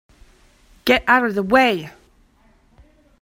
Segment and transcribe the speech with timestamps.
[0.83, 1.91] Get out of the way!